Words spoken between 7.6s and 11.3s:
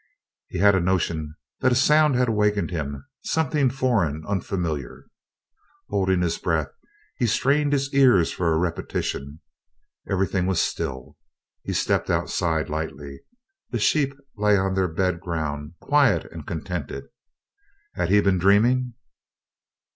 his ears for a repetition. Everything was still.